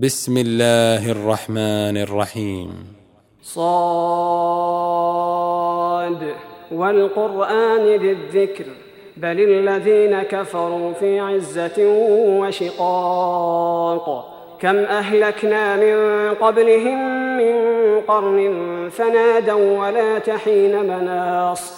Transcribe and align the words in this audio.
بسم 0.00 0.36
الله 0.36 1.10
الرحمن 1.10 1.96
الرحيم. 1.96 2.70
صاد 3.42 3.78
والقرآن 6.72 7.96
ذي 7.96 8.12
الذكر 8.12 8.64
بل 9.16 9.40
الذين 9.40 10.22
كفروا 10.22 10.92
في 10.92 11.20
عزة 11.20 11.86
وشقاق. 12.40 14.34
كم 14.60 14.76
أهلكنا 14.76 15.76
من 15.76 16.34
قبلهم 16.34 16.98
من 17.36 17.54
قرن 18.00 18.88
فنادوا 18.90 19.78
ولا 19.78 20.18
تحين 20.18 20.82
مناص. 20.82 21.77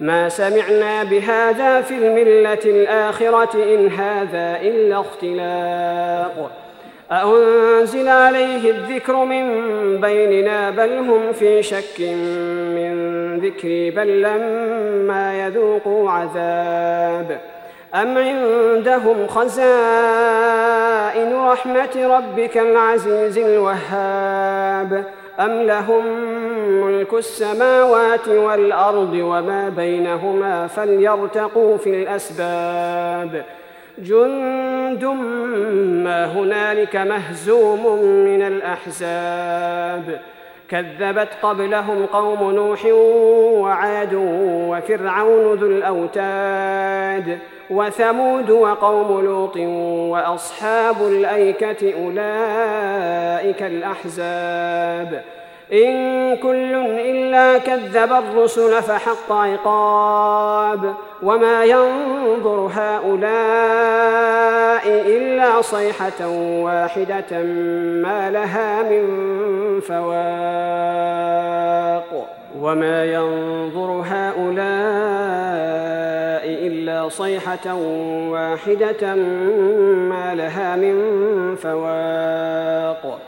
ما 0.00 0.28
سمعنا 0.28 1.04
بهذا 1.04 1.80
في 1.80 1.94
الملة 1.94 2.58
الآخرة 2.64 3.74
إن 3.74 3.88
هذا 3.88 4.60
إلا 4.62 5.00
اختلاق. 5.00 6.50
أأنزل 7.12 8.08
عليه 8.08 8.70
الذكر 8.70 9.24
من 9.24 9.46
بيننا 10.00 10.70
بل 10.70 10.98
هم 10.98 11.32
في 11.32 11.62
شك 11.62 12.00
من 12.74 13.38
ذكري 13.38 13.90
بل 13.90 14.22
لما 14.22 15.46
يذوقوا 15.46 16.10
عذاب. 16.10 17.40
أم 17.94 18.18
عندهم 18.18 19.26
خزائن 19.26 19.58
رحمة 21.34 22.16
ربك 22.16 22.58
العزيز 22.58 23.38
الوهاب؟ 23.38 25.04
أم 25.40 25.62
لهم 25.62 26.04
ملك 26.84 27.14
السماوات 27.14 28.28
والأرض 28.28 29.14
وما 29.14 29.68
بينهما 29.68 30.66
فليرتقوا 30.66 31.76
في 31.76 32.02
الأسباب. 32.02 33.44
جند 33.98 35.04
ما 36.04 36.26
هنالك 36.26 36.96
مهزوم 36.96 38.02
من 38.02 38.42
الأحزاب. 38.42 40.20
كذبت 40.70 41.28
قبلهم 41.42 42.06
قوم 42.06 42.50
نوح 42.50 42.84
وعاد 43.62 44.14
وفرعون 44.68 45.54
ذو 45.54 45.66
الأوتاد 45.66 47.38
وثمود 47.70 48.50
وقوم 48.50 49.24
لوط 49.24 49.56
وأصحاب 50.10 50.96
الأيكة 51.02 51.94
أولئك 51.94 53.62
الأحزاب. 53.62 55.22
إن 55.72 56.36
كل 56.36 56.74
إلا 57.00 57.58
كذب 57.58 58.12
الرسل 58.12 58.82
فحق 58.82 59.32
عقاب 59.32 60.94
وما 61.22 61.64
ينظر 61.64 62.70
هؤلاء 62.74 64.28
إلا 64.86 65.62
صيحة 65.62 66.28
واحدة 66.62 67.42
ما 68.02 68.30
لها 68.30 68.82
من 68.82 69.06
فواق 69.80 71.28
وما 72.60 73.04
ينظر 73.04 74.04
هؤلاء 74.06 74.58
إلا 76.66 77.08
صيحة 77.08 77.74
واحدة 78.30 79.14
ما 79.94 80.34
لها 80.34 80.76
من 80.76 80.96
فواق 81.56 83.27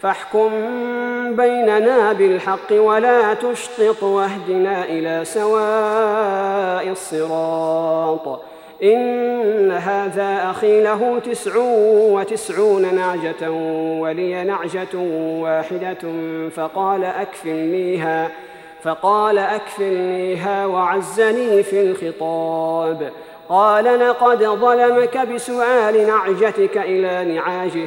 فاحكم 0.00 0.50
بيننا 1.36 2.12
بالحق 2.12 2.72
ولا 2.72 3.34
تشطط 3.34 4.02
واهدنا 4.02 4.84
إلى 4.84 5.24
سواء 5.24 6.88
الصراط. 6.90 8.40
إن 8.82 9.70
هذا 9.70 10.50
أخي 10.50 10.82
له 10.82 11.18
تسع 11.18 11.52
وتسعون 12.12 12.94
نعجة 12.94 13.50
ولي 14.00 14.44
نعجة 14.44 14.98
واحدة 15.40 16.12
فقال 16.56 17.04
أكفلنيها 17.04 18.30
فقال 18.82 19.38
أكفلنيها 19.38 20.66
وعزني 20.66 21.62
في 21.62 21.82
الخطاب. 21.82 23.12
قال 23.48 23.84
لقد 24.08 24.44
ظلمك 24.44 25.18
بسؤال 25.18 26.06
نعجتك 26.06 26.78
إلى 26.78 27.34
نعاجه 27.34 27.86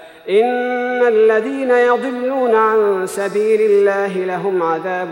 إن 0.31 1.07
الذين 1.07 1.71
يضلون 1.71 2.55
عن 2.55 3.03
سبيل 3.07 3.61
الله 3.61 4.07
لهم 4.07 4.63
عذاب 4.63 5.07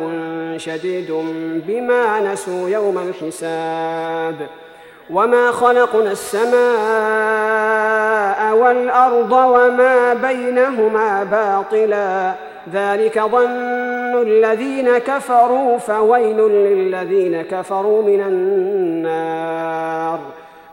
شديد 0.57 1.11
بما 1.67 2.33
نسوا 2.33 2.69
يوم 2.69 2.97
الحساب. 2.97 4.35
وما 5.09 5.51
خلقنا 5.51 6.11
السماء 6.11 6.59
والأرض 8.55 9.31
وما 9.31 10.13
بينهما 10.13 11.23
باطلا. 11.23 12.33
ذلك 12.73 13.19
ظن 13.19 14.21
الذين 14.21 14.97
كفروا 14.97 15.77
فويل 15.77 16.37
للذين 16.37 17.41
كفروا 17.41 18.03
من 18.03 18.21
النار. 18.21 20.19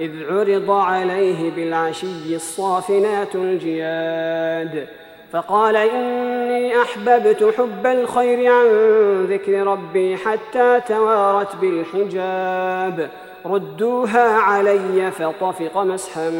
إذ 0.00 0.10
عرض 0.30 0.70
عليه 0.70 1.50
بالعشي 1.50 2.36
الصافنات 2.36 3.34
الجياد 3.34 4.86
فقال 5.32 5.76
إني 5.76 6.82
أحببت 6.82 7.54
حب 7.58 7.86
الخير 7.86 8.52
عن 8.52 8.66
ذكر 9.24 9.66
ربي 9.66 10.16
حتى 10.16 10.80
توارت 10.88 11.56
بالحجاب. 11.56 13.08
ردوها 13.46 14.28
علي 14.28 15.10
فطفق 15.10 15.78
مسحا 15.78 16.30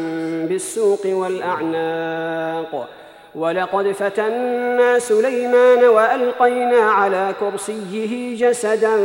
بالسوق 0.49 1.05
والأعناق. 1.05 2.87
ولقد 3.35 3.91
فتنا 3.91 4.99
سليمان 4.99 5.83
وألقينا 5.83 6.81
على 6.81 7.33
كرسيه 7.39 8.37
جسدا 8.37 8.95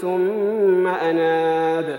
ثم 0.00 0.86
أناب. 0.86 1.98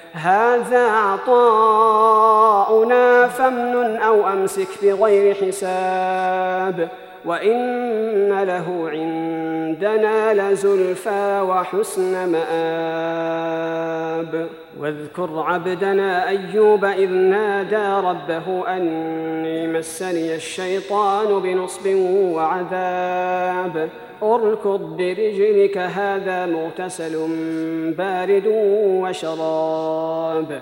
هذا 0.13 0.91
عطاؤنا 0.91 2.07
فامنن 3.27 3.97
أو 3.97 4.27
أمسك 4.27 4.67
بغير 4.81 5.35
حساب. 5.35 6.89
وان 7.25 8.43
له 8.43 8.89
عندنا 8.89 10.33
لزلفى 10.33 11.41
وحسن 11.49 12.31
مآب 12.31 13.61
واذكر 14.79 15.39
عبدنا 15.39 16.27
ايوب 16.27 16.85
اذ 16.85 17.11
نادى 17.11 18.07
ربه 18.07 18.67
اني 18.67 19.67
مسني 19.67 20.35
الشيطان 20.35 21.39
بنصب 21.39 21.95
وعذاب 22.35 23.89
اركض 24.23 24.97
برجلك 24.97 25.77
هذا 25.77 26.45
مغتسل 26.45 27.27
بارد 27.97 28.47
وشراب 29.01 30.61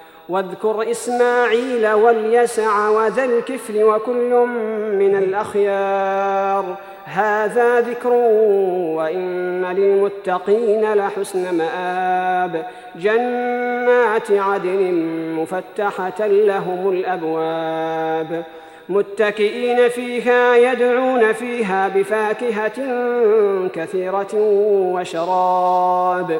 واذكر 0.29 0.91
إسماعيل 0.91 1.87
واليسع 1.87 2.89
وذا 2.89 3.23
الكفل 3.23 3.83
وكل 3.83 4.47
من 4.93 5.15
الأخيار. 5.15 6.75
هذا 7.05 7.79
ذكر 7.79 8.13
وإن 8.95 9.65
للمتقين 9.65 10.93
لحسن 10.93 11.55
مآب. 11.57 12.65
جنات 12.95 14.31
عدن 14.31 14.93
مفتحة 15.39 16.27
لهم 16.27 16.89
الأبواب. 16.89 18.43
متكئين 18.89 19.89
فيها 19.89 20.55
يدعون 20.55 21.33
فيها 21.33 21.87
بفاكهة 21.87 22.73
كثيرة 23.73 24.35
وشراب. 24.93 26.39